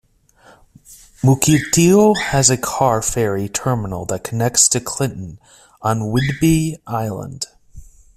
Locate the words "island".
6.87-7.45